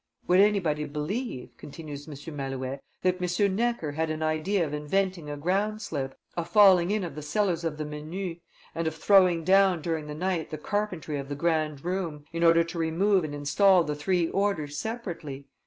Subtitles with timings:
[0.25, 2.15] Would anybody believe," continues M.
[2.35, 3.55] Malouet, "that M.
[3.55, 7.63] Necker had an idea of inventing a ground slip, a falling in of the cellars
[7.63, 8.37] of the Menus,
[8.73, 12.63] and of throwing down during the night the carpentry of the grand room, in order
[12.63, 15.45] to remove and install the three orders separately?